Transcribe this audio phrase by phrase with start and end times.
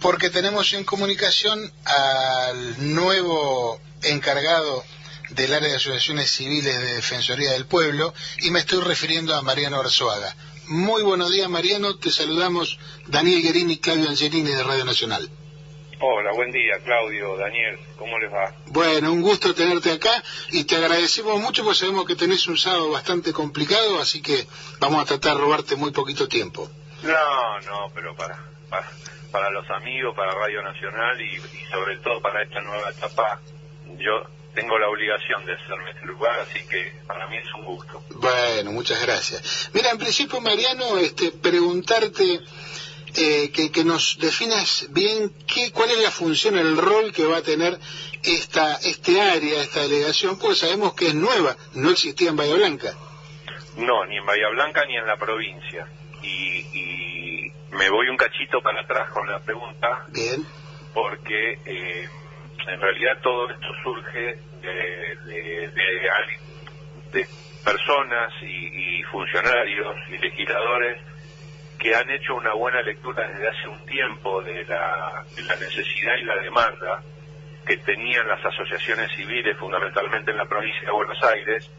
[0.00, 4.82] porque tenemos en comunicación al nuevo encargado
[5.30, 9.78] del área de asociaciones civiles de Defensoría del Pueblo y me estoy refiriendo a Mariano
[9.78, 10.34] Arzuaga.
[10.66, 15.28] Muy buenos días Mariano, te saludamos Daniel Guerini y Claudio Angelini de Radio Nacional.
[16.02, 18.54] Hola, buen día Claudio, Daniel, ¿cómo les va?
[18.68, 22.90] Bueno, un gusto tenerte acá y te agradecemos mucho porque sabemos que tenés un sábado
[22.90, 24.46] bastante complicado, así que
[24.78, 26.70] vamos a tratar de robarte muy poquito tiempo.
[27.02, 31.38] No, no, pero para, para, los amigos, para Radio Nacional y,
[31.70, 33.40] sobre todo para esta nueva etapa,
[33.98, 34.22] yo
[34.54, 38.02] tengo la obligación de hacerme este lugar, así que para mí es un gusto.
[38.16, 39.70] Bueno, muchas gracias.
[39.72, 42.40] Mira, en principio, Mariano, este, preguntarte
[43.16, 47.42] eh, que, nos definas bien qué, cuál es la función, el rol que va a
[47.42, 47.78] tener
[48.22, 52.94] esta, este área, esta delegación, pues sabemos que es nueva, no existía en Bahía Blanca.
[53.76, 55.88] No, ni en Bahía Blanca ni en la provincia.
[56.22, 57.19] Y,
[57.72, 60.04] me voy un cachito para atrás con la pregunta.
[60.08, 60.44] Bien.
[60.92, 62.08] Porque eh,
[62.66, 65.70] en realidad todo esto surge de, de,
[67.12, 67.26] de,
[67.64, 70.98] personas y, funcionarios y legisladores
[71.78, 76.24] que han hecho una buena lectura desde hace un tiempo de la, la necesidad y
[76.24, 77.02] la demanda
[77.66, 81.70] que tenían las asociaciones civiles, fundamentalmente en la provincia de Buenos Aires,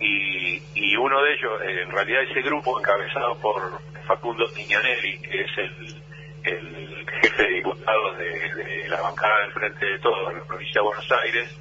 [0.00, 5.58] y, y uno de ellos, en realidad ese grupo encabezado por Facundo Tiñanelli, que es
[5.58, 6.02] el,
[6.44, 10.86] el jefe de diputados de, la bancada del Frente de Todos en la provincia de
[10.86, 11.58] Buenos Aires,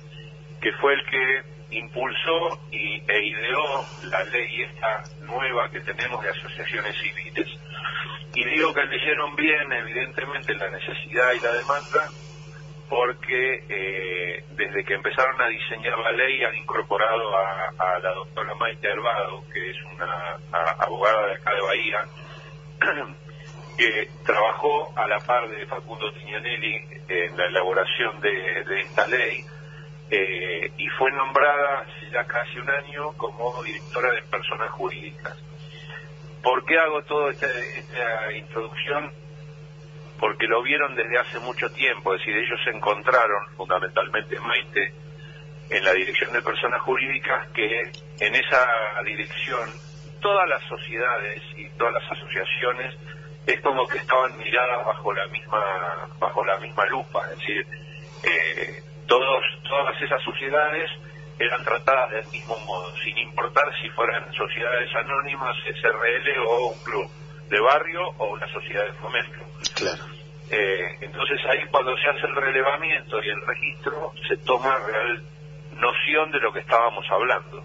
[0.61, 6.29] que fue el que impulsó y, e ideó la ley esta nueva que tenemos de
[6.29, 7.47] asociaciones civiles.
[8.35, 12.09] Y digo que leyeron bien, evidentemente, la necesidad y la demanda,
[12.93, 18.87] porque eh, desde que empezaron a diseñar la ley han incorporado a, la doctora Maite
[18.87, 20.37] Herbado, que es una
[20.77, 22.05] abogada de acá de Bahía,
[23.77, 29.43] que trabajó a la par de Facundo Tignanelli en la elaboración de, esta ley
[30.11, 35.35] eh, y fue nombrada hace ya casi un año como directora de personas jurídicas.
[36.43, 37.47] ¿Por qué hago toda este,
[37.79, 39.22] esta introducción?
[40.23, 44.93] Porque lo vieron desde hace mucho tiempo, es decir, ellos se encontraron, fundamentalmente Maite,
[45.69, 47.91] en la dirección de personas jurídicas, que
[48.21, 48.65] en esa
[49.03, 49.69] dirección
[50.21, 52.95] todas las sociedades y todas las asociaciones
[53.45, 57.67] es como que estaban miradas bajo la misma bajo la misma lupa, es decir,
[58.23, 60.89] eh, todos todas esas sociedades
[61.37, 67.11] eran tratadas del mismo modo, sin importar si fueran sociedades anónimas, SRL o un club
[67.53, 69.45] de barrio o una sociedad de fomento.
[69.75, 70.03] Claro.
[70.49, 75.23] Eh, entonces ahí cuando se hace el relevamiento y el registro se toma real
[75.77, 77.63] noción de lo que estábamos hablando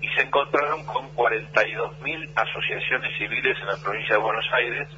[0.00, 4.88] y se encontraron con 42.000 asociaciones civiles en la provincia de Buenos Aires,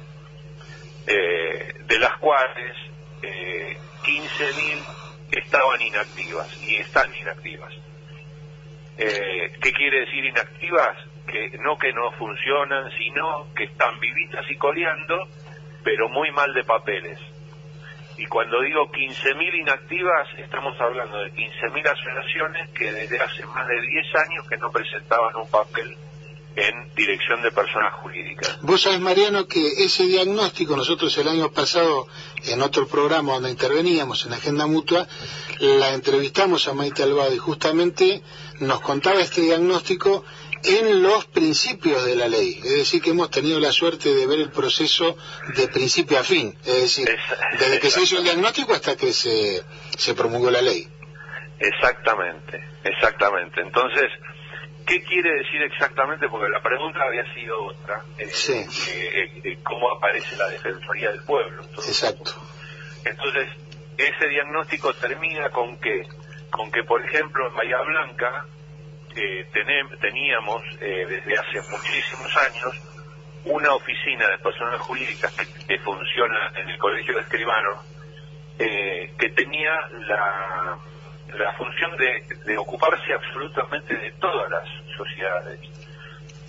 [1.05, 2.75] eh, de las cuales
[3.21, 7.73] eh, 15.000 estaban inactivas y están inactivas.
[8.97, 10.97] Eh, ¿Qué quiere decir inactivas?
[11.27, 15.27] Que no que no funcionan, sino que están vivitas y coleando,
[15.83, 17.19] pero muy mal de papeles.
[18.17, 23.81] Y cuando digo 15.000 inactivas, estamos hablando de 15.000 asociaciones que desde hace más de
[23.81, 25.97] 10 años que no presentaban un papel
[26.55, 28.57] en dirección de personas jurídicas.
[28.61, 32.07] Vos sabés, Mariano, que ese diagnóstico, nosotros el año pasado,
[32.45, 35.05] en otro programa donde interveníamos, en Agenda Mutua,
[35.59, 38.21] la entrevistamos a Maite Albado y justamente
[38.61, 40.23] nos contaba este diagnóstico
[40.67, 42.59] en los principios de la ley.
[42.63, 45.17] Es decir, que hemos tenido la suerte de ver el proceso
[45.55, 46.57] de principio a fin.
[46.65, 47.07] Es decir,
[47.59, 49.63] desde que se hizo el diagnóstico hasta que se,
[49.97, 50.87] se promulgó la ley.
[51.59, 53.61] Exactamente, exactamente.
[53.61, 54.11] Entonces,
[54.85, 56.27] ¿qué quiere decir exactamente?
[56.27, 58.03] Porque la pregunta había sido otra.
[58.17, 58.65] Eh, sí.
[58.91, 61.63] Eh, eh, ¿Cómo aparece la Defensoría del Pueblo?
[61.77, 62.33] Exacto.
[63.05, 63.49] Entonces,
[63.97, 66.03] ese diagnóstico termina con qué?
[66.49, 68.45] Con que, por ejemplo, en Bahía Blanca
[69.99, 72.81] teníamos eh, desde hace muchísimos años
[73.45, 75.31] una oficina de personas jurídicas
[75.67, 77.77] que, funciona en el Colegio de Escribanos,
[78.57, 79.71] eh, que tenía
[80.07, 80.77] la,
[81.57, 84.67] función de, ocuparse absolutamente de todas las
[84.97, 85.59] sociedades.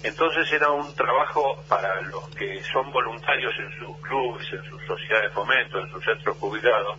[0.02, 5.30] Entonces era un trabajo para los que son voluntarios en sus clubes, en sus sociedades
[5.30, 6.98] de fomento, en sus centros jubilados.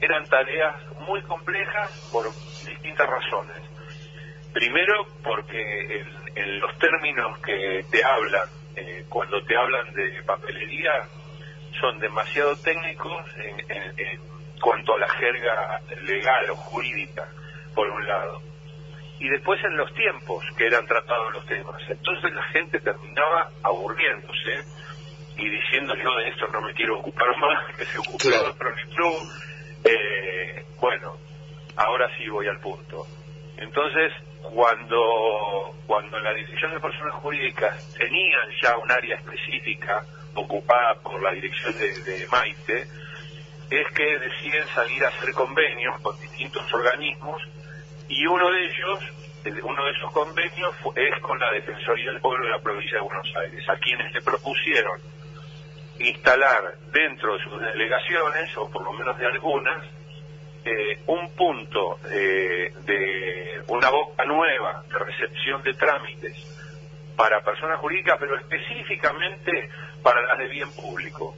[0.00, 0.74] Eran tareas
[1.06, 2.26] muy complejas por
[2.66, 3.71] distintas razones.
[4.52, 6.04] Primero porque
[6.34, 10.92] en, los términos que te hablan, eh, cuando te hablan de papelería,
[11.80, 14.20] son demasiado técnicos en,
[14.60, 17.26] cuanto a la jerga legal o jurídica,
[17.74, 18.40] por un lado.
[19.18, 21.82] Y después en los tiempos que eran tratados los temas.
[21.88, 24.64] Entonces la gente terminaba aburriéndose
[25.36, 28.88] y diciendo yo de esto no me quiero ocupar más, que se otro en el
[28.94, 29.16] club,
[29.84, 31.16] eh, bueno,
[31.76, 33.06] ahora sí voy al punto.
[33.56, 40.04] Entonces, cuando, cuando la Dirección de Personas Jurídicas tenían ya un área específica
[40.34, 42.86] ocupada por la dirección de, Maite,
[43.70, 47.42] es que deciden salir a hacer convenios con distintos organismos
[48.08, 49.00] y uno de ellos,
[49.62, 53.36] uno de esos convenios es con la Defensoría del Pueblo de la provincia de Buenos
[53.36, 55.00] Aires, a quienes le propusieron
[55.98, 59.84] instalar dentro de sus delegaciones, o por lo menos de algunas,
[60.64, 66.36] eh, un punto eh, de una boca nueva de recepción de trámites
[67.16, 69.70] para personas jurídicas, pero específicamente
[70.02, 71.36] para las de bien público,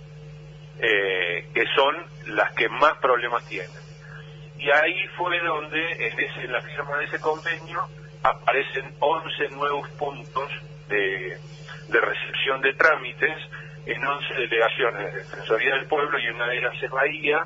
[0.78, 1.94] eh, que son
[2.36, 3.70] las que más problemas tienen.
[4.58, 7.86] Y ahí fue donde, en, ese, en la firma de ese convenio,
[8.22, 10.50] aparecen 11 nuevos puntos
[10.88, 11.38] de,
[11.88, 13.36] recepción de trámites
[13.86, 17.44] en 11 delegaciones de Defensoría del Pueblo y una de ellas es Bahía,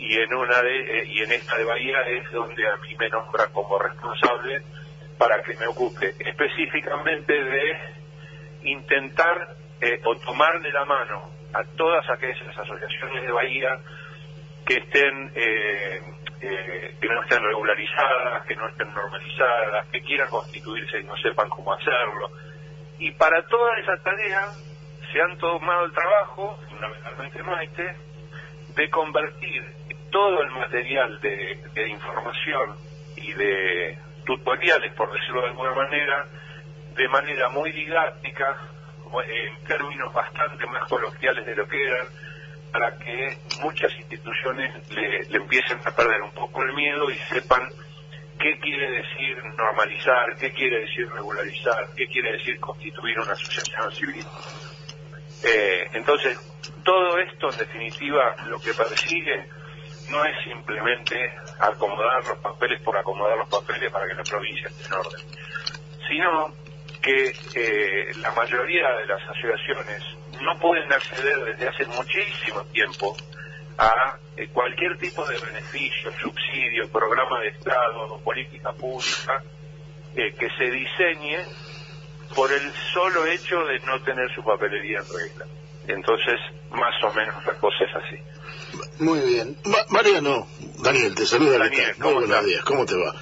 [0.00, 3.08] y en una de eh, y en esta de Bahía es donde a mí me
[3.10, 4.62] nombra como responsable
[5.18, 7.78] para que me ocupe específicamente de
[8.62, 13.78] intentar eh, o tomar de la mano a todas aquellas asociaciones de Bahía
[14.66, 16.00] que estén eh,
[16.40, 21.74] que no estén regularizadas, que no estén normalizadas, que quieran constituirse y no sepan cómo
[21.74, 22.30] hacerlo.
[22.98, 24.48] Y para toda esa tarea
[25.12, 27.94] se han tomado el trabajo, fundamentalmente Maite,
[28.74, 29.79] de convertir
[30.10, 32.76] todo el material de, información
[33.16, 36.26] y de tutoriales, por decirlo de alguna manera,
[36.94, 38.56] de manera muy didáctica,
[39.26, 42.06] en términos bastante más coloquiales de lo que eran,
[42.72, 47.68] para que muchas instituciones le, empiecen a perder un poco el miedo y sepan
[48.38, 54.24] qué quiere decir normalizar, qué quiere decir regularizar, qué quiere decir constituir una asociación civil.
[55.42, 56.38] Eh, entonces,
[56.84, 59.48] todo esto en definitiva lo que persigue
[60.10, 64.86] no es simplemente acomodar los papeles por acomodar los papeles para que la provincia esté
[64.86, 65.26] en orden,
[66.08, 66.54] sino
[67.00, 70.02] que eh, la mayoría de las asociaciones
[70.42, 73.16] no pueden acceder desde hace muchísimo tiempo
[73.78, 79.42] a eh, cualquier tipo de beneficio, subsidio, programa de Estado o política pública
[80.14, 81.38] que se diseñe
[82.34, 85.46] por el solo hecho de no tener su papelería en regla.
[85.90, 86.38] Entonces,
[86.70, 89.02] más o menos la cosa es así.
[89.02, 89.56] Muy bien.
[89.88, 90.46] Mariano,
[90.78, 93.14] Daniel, te saluda Daniel, Muy buenos días, ¿cómo te va?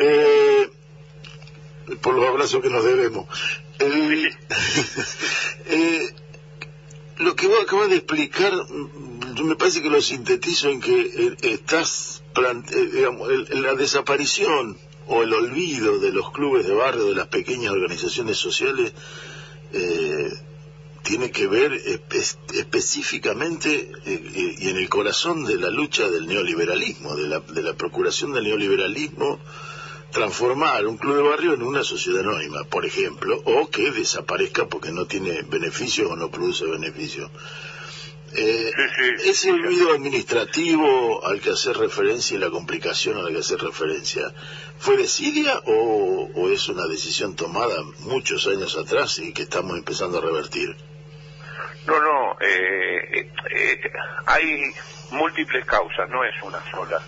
[0.00, 0.70] Eh,
[2.02, 3.26] por los abrazos que nos debemos.
[5.72, 6.14] Eh,
[7.18, 11.36] lo que vos acabas de explicar, mm, me parece que lo sintetizo en que eh,
[11.42, 12.24] estás,
[12.92, 14.76] digamos, la desaparición
[15.06, 18.92] o el olvido de los clubes de barrio, de las pequeñas organizaciones sociales,
[19.72, 20.30] eh,
[21.10, 21.72] tiene que ver
[22.52, 27.74] específicamente eh, y en el corazón de la lucha del neoliberalismo, de la, de la
[27.74, 29.40] procuración del neoliberalismo,
[30.12, 34.92] transformar un club de barrio en una sociedad anónima, por ejemplo, o que desaparezca porque
[34.92, 37.28] no tiene beneficios o no produce beneficios.
[38.32, 38.70] Eh,
[39.24, 44.32] ese olvido administrativo al que hacer referencia y la complicación a la que hacer referencia,
[44.78, 44.94] ¿fue
[45.66, 50.76] o, o, es una decisión tomada muchos años atrás y que estamos empezando a revertir?
[51.86, 53.92] No, no, eh, eh,
[54.26, 54.72] hay
[55.12, 57.00] múltiples causas, no es una sola.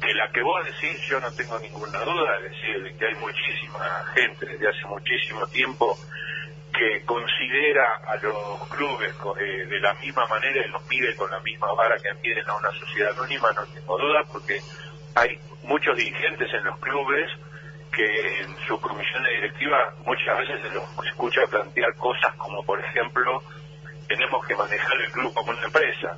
[0.00, 4.04] Que la que vos decís, yo no tengo ninguna duda, es decir, que hay muchísima
[4.14, 5.98] gente desde hace muchísimo tiempo
[6.72, 11.40] que considera a los clubes eh, de la misma manera y los pide con la
[11.40, 14.60] misma vara que piden a una sociedad anónima, no tengo duda, porque
[15.14, 17.30] hay muchos dirigentes en los clubes
[17.92, 22.78] que en su comisión de directiva muchas veces se los escucha plantear cosas como, por
[22.78, 23.42] ejemplo,
[24.08, 26.16] tenemos que manejar el club como una empresa.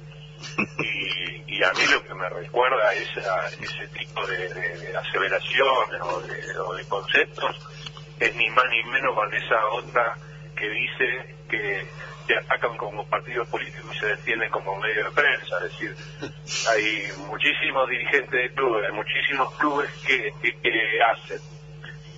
[0.78, 6.74] Y, a mí lo que me recuerda esa, ese tipo de, aseveraciones o de, o
[6.74, 7.54] de conceptos
[8.18, 10.16] es ni más ni menos con esa otra
[10.56, 11.86] que dice que
[12.26, 15.56] se atacan como partidos políticos y se defienden como medio de prensa.
[15.56, 15.96] Es decir,
[16.70, 20.32] hay muchísimos dirigentes de clubes, hay muchísimos clubes que,
[21.02, 21.40] hacen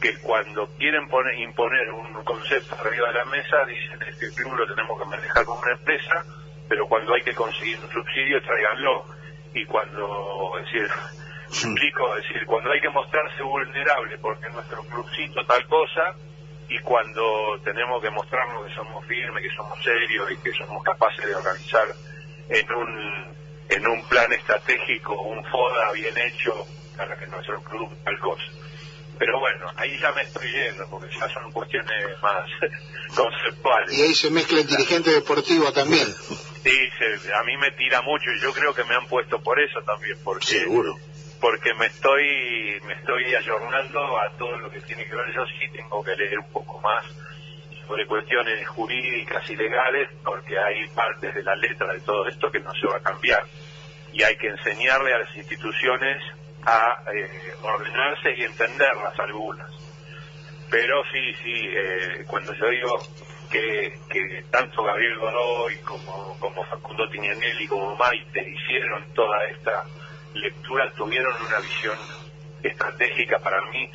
[0.02, 4.34] que cuando quieren poner, imponer un concepto arriba de la mesa dicen es que el
[4.34, 6.24] club lo tenemos que manejar como una empresa,
[6.68, 9.06] pero cuando hay que conseguir un subsidio tráiganlo.
[9.54, 10.88] Y cuando, es decir,
[11.46, 16.16] explico, es decir, cuando hay que mostrarse vulnerable porque nuestro clubcito tal cosa,
[16.68, 21.24] y cuando tenemos que mostrarnos que somos firmes, que somos serios y que somos capaces
[21.24, 21.86] de organizar
[22.48, 23.36] en un,
[23.68, 26.66] en un plan estratégico un FODA bien hecho
[26.96, 28.44] para que nuestro club tal cosa.
[29.24, 32.44] Pero bueno, ahí ya me estoy yendo, porque ya son cuestiones más
[33.14, 33.96] conceptuales.
[33.96, 36.08] Y ahí se mezcla el dirigente deportivo también.
[36.64, 36.76] Sí,
[37.32, 40.18] a mí me tira mucho y yo creo que me han puesto por eso también,
[40.24, 40.96] porque Seguro.
[41.40, 45.32] porque me estoy me estoy ayornando a todo lo que tiene que ver.
[45.32, 47.04] Yo sí tengo que leer un poco más
[47.86, 52.58] sobre cuestiones jurídicas y legales, porque hay partes de la letra de todo esto que
[52.58, 53.44] no se va a cambiar.
[54.12, 56.20] Y hay que enseñarle a las instituciones
[56.64, 59.70] a eh, ordenarse y entenderlas algunas.
[60.70, 62.98] Pero sí, sí, eh, cuando yo digo
[63.50, 69.84] que, que tanto Gabriel Godoy como, como Facundo Tinianelli como Maite hicieron toda esta
[70.34, 71.98] lectura, tuvieron una visión
[72.62, 73.90] estratégica para mí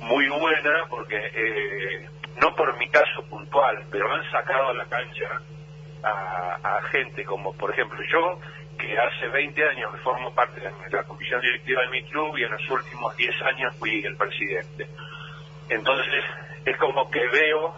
[0.00, 2.08] muy buena, porque eh,
[2.40, 5.42] no por mi caso puntual, pero han sacado a la cancha
[6.02, 8.40] a, a gente como, por ejemplo, yo,
[8.86, 12.44] que hace 20 años que formo parte de la comisión directiva de mi club y
[12.44, 14.86] en los últimos 10 años fui el presidente.
[15.68, 16.24] Entonces,
[16.64, 17.74] es como que veo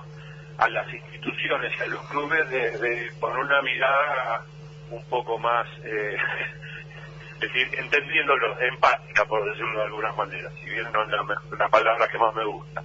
[0.59, 4.45] a las instituciones y a los clubes de, con una mirada
[4.91, 6.17] un poco más, eh,
[7.35, 11.69] es decir, entendiéndolo, empática, por decirlo de alguna manera, si bien no es la, la
[11.69, 12.83] palabra que más me gusta.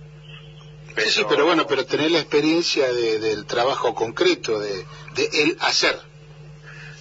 [0.95, 6.12] Sí, sí, pero bueno, pero tener la experiencia de, del trabajo concreto, de el hacer.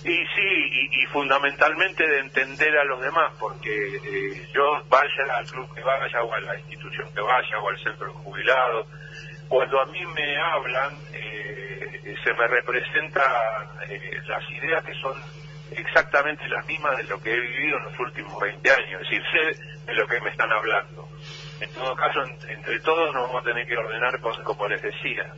[0.04, 5.72] Y sí, y, fundamentalmente de entender a los demás, porque eh, yo vaya al club
[5.74, 8.86] que vaya, o a la institución que vaya, o al centro de jubilados,
[9.48, 13.22] cuando a mí me hablan, eh, se me representan
[13.88, 15.14] eh, las ideas que son
[15.70, 19.22] exactamente las mismas de lo que he vivido en los últimos 20 años, es decir,
[19.30, 21.08] sé de lo que me están hablando.
[21.60, 25.32] En todo caso, entre todos nos vamos a tener que ordenar cosas, como les decía,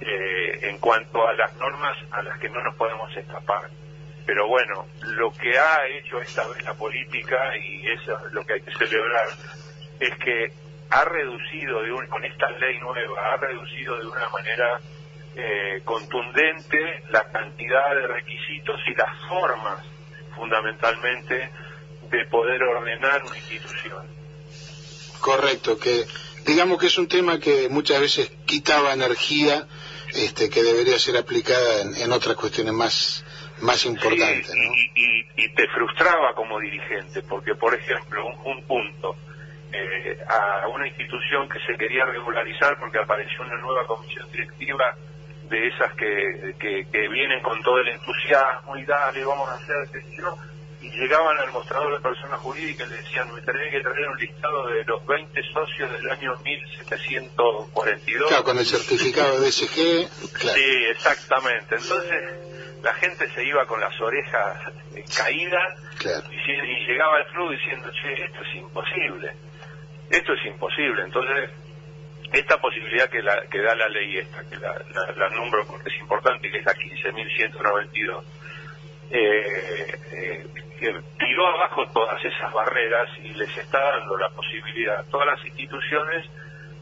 [0.00, 3.70] eh, en cuanto a las normas a las que no nos podemos escapar.
[4.26, 8.54] Pero bueno, lo que ha hecho esta vez la política, y eso es lo que
[8.54, 9.28] hay que celebrar,
[9.98, 10.52] es que
[10.90, 14.80] ha reducido de con esta ley nueva, ha reducido de una manera
[15.34, 19.78] eh, contundente la cantidad de requisitos y las formas,
[20.36, 21.50] fundamentalmente,
[22.10, 24.06] de poder ordenar una institución.
[25.20, 26.04] Correcto, que
[26.44, 29.66] digamos que es un tema que muchas veces quitaba energía
[30.12, 33.24] este, que debería ser aplicada en otras cuestiones más
[33.62, 34.48] más importante.
[34.94, 39.16] y, te frustraba como dirigente, porque, por ejemplo, un, punto,
[39.72, 44.96] eh, a una institución que se quería regularizar porque apareció una nueva comisión directiva
[45.48, 50.38] de esas que, que, vienen con todo el entusiasmo y dale, vamos a hacer esto,
[50.80, 54.18] y llegaban al mostrador de personas jurídicas y le decían, me tenés que traer un
[54.18, 58.28] listado de los 20 socios del año 1742.
[58.28, 59.74] Claro, con el certificado de SG.
[59.74, 61.76] Sí, exactamente.
[61.76, 62.51] Entonces,
[62.82, 64.58] la gente se iba con las orejas
[64.94, 65.78] eh, caídas
[66.30, 69.32] y, llegaba al club diciendo, che, esto es imposible,
[70.10, 71.02] esto es imposible.
[71.02, 71.50] Entonces,
[72.32, 74.74] esta posibilidad que, la, que da la ley esta, que la,
[75.16, 78.24] la, nombro porque es importante, que es la 15.192,
[79.10, 80.46] eh, eh,
[81.18, 86.26] tiró abajo todas esas barreras y les está dando la posibilidad a todas las instituciones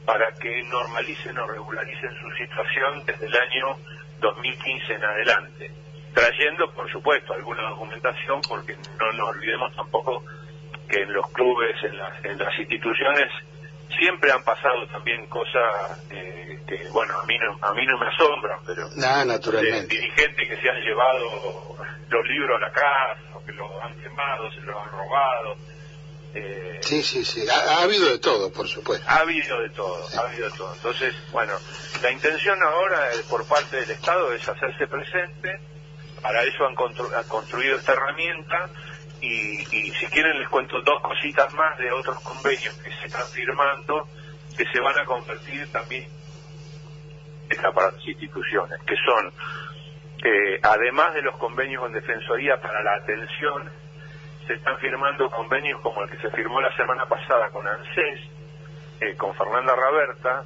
[0.07, 3.77] para que normalicen o regularicen su situación desde el año
[4.21, 5.71] 2015 en adelante
[6.15, 10.25] trayendo, por supuesto, alguna documentación, porque no nos olvidemos tampoco
[10.89, 13.31] que en los clubes, en las, en las instituciones,
[13.97, 18.07] siempre han pasado también cosas eh, que, bueno, a mí no, a mí no me
[18.07, 19.95] asombran, pero nah, naturalmente.
[19.95, 21.77] dirigentes que se han llevado
[22.09, 25.57] los libros a la casa, o que los han quemado, se los han robado.
[26.33, 29.05] Eh, sí, sí, sí, ha, habido de todo, por supuesto.
[29.09, 30.75] Ha habido de todo, ha habido de todo.
[30.75, 31.55] Entonces, bueno,
[32.03, 35.61] la intención ahora eh, por parte del Estado es hacerse presente,
[36.23, 38.69] para eso han, construido esta herramienta
[39.21, 44.09] y, si quieren les cuento dos cositas más de otros convenios que se están firmando
[44.57, 46.09] que se van a convertir también
[47.75, 49.33] para instituciones, que son,
[50.25, 53.71] eh, además de los convenios con Defensoría para la atención,
[54.47, 58.21] se están firmando convenios como el que se firmó la semana pasada con ANSES,
[59.01, 60.45] eh, con Fernanda Raberta,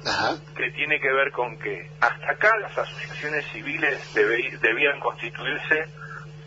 [0.55, 5.85] que tiene que ver con que hasta acá las asociaciones civiles debían constituirse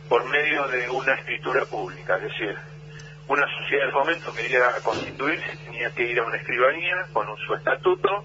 [0.09, 2.57] por medio de una escritura pública, es decir,
[3.29, 8.25] una sociedad del momento quería constituirse, tenía que ir a una escribanía con su estatuto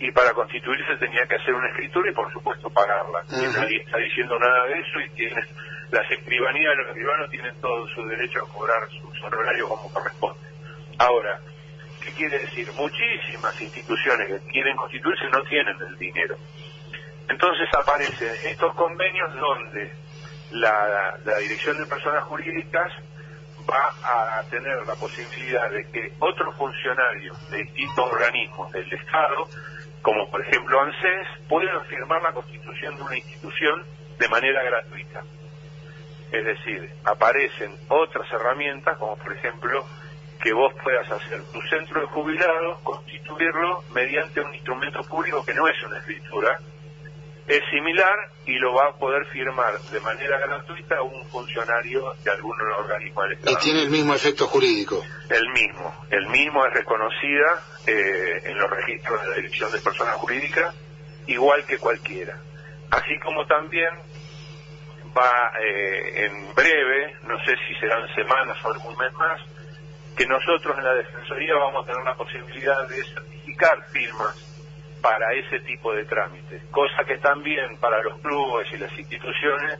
[0.00, 3.22] y para constituirse tenía que hacer una escritura y por supuesto pagarla.
[3.30, 5.46] nadie está diciendo nada de eso y tienes,
[5.92, 10.40] las escribanías, los escribanos tienen todo su derecho a cobrar su honorario como corresponde.
[10.98, 11.38] Ahora,
[12.04, 12.68] ¿Qué quiere decir?
[12.72, 16.36] Muchísimas instituciones que quieren constituirse no tienen el dinero.
[17.28, 19.92] Entonces aparecen estos convenios donde
[20.50, 22.92] la, Dirección de Personas Jurídicas
[23.68, 29.48] va a tener la posibilidad de que otros funcionarios de distintos organismos del Estado,
[30.02, 33.84] como por ejemplo ANSES, puedan firmar la constitución de una institución
[34.18, 35.22] de manera gratuita.
[36.32, 39.86] Es decir, aparecen otras herramientas, como por ejemplo
[40.42, 45.68] que vos puedas hacer tu centro de jubilados, constituirlo mediante un instrumento público que no
[45.68, 46.58] es una escritura,
[47.46, 52.56] es similar y lo va a poder firmar de manera gratuita un funcionario de algún
[52.60, 53.56] organismo del Estado.
[53.56, 55.02] Y tiene el mismo efecto jurídico.
[55.28, 60.14] El mismo, el mismo es reconocida eh, en los registros de la Dirección de Personas
[60.16, 60.74] Jurídicas,
[61.26, 62.36] igual que cualquiera.
[62.90, 63.90] Así como también
[65.16, 69.40] va eh, en breve, no sé si serán semanas o algún mes más,
[70.16, 74.52] que nosotros en la Defensoría vamos a tener la posibilidad de certificar firmas
[75.00, 79.78] para ese tipo de trámites, cosa que también para los clubes y las instituciones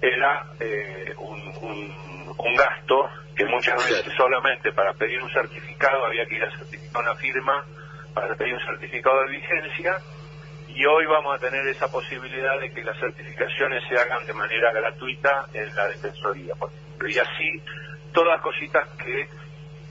[0.00, 6.44] era eh, un, gasto que muchas veces solamente para pedir un certificado había que ir
[6.44, 7.64] a certificar una firma
[8.12, 9.96] para pedir un certificado de vigencia
[10.68, 14.72] y hoy vamos a tener esa posibilidad de que las certificaciones se hagan de manera
[14.72, 16.54] gratuita en la Defensoría,
[17.08, 17.62] Y así,
[18.12, 19.28] todas cositas que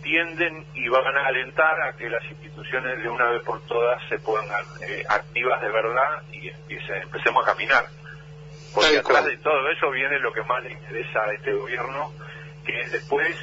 [0.02, 4.20] tienden y van a alentar a que las instituciones de una vez por todas se
[4.20, 7.86] pongan eh, activas de verdad y empecemos a caminar.
[8.74, 12.14] Porque atrás de todo eso viene lo que más le interesa a este gobierno,
[12.66, 13.36] que es después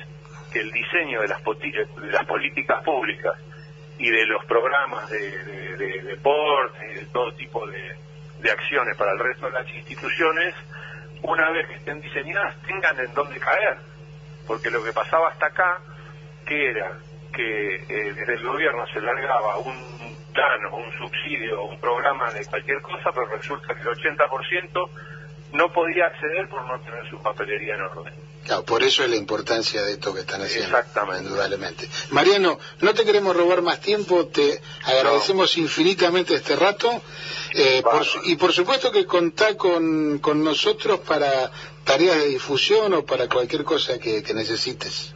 [0.52, 3.34] que el diseño de las, de las políticas públicas
[3.98, 7.96] y de los programas de, deporte y de todo tipo de,
[8.40, 10.54] de acciones para el resto de las instituciones,
[11.22, 13.78] una vez que estén diseñadas, tengan en dónde caer.
[14.46, 15.80] Porque lo que pasaba hasta acá
[16.46, 16.98] que era
[17.34, 22.32] que eh, desde el gobierno se largaba un plan o un subsidio o un programa
[22.32, 24.88] de cualquier cosa, pero resulta que el 80%
[25.52, 28.14] no podía acceder por no tener su papelería en orden.
[28.44, 30.68] Claro, por eso es la importancia de esto que están haciendo.
[30.78, 31.24] Exactamente.
[31.24, 31.88] Indudablemente.
[32.10, 37.02] Mariano, no te queremos robar más tiempo, te agradecemos infinitamente este rato
[37.54, 37.82] eh,
[38.24, 41.50] y por supuesto que contá con, con nosotros para
[41.84, 45.12] tareas de difusión o para cualquier cosa que necesites.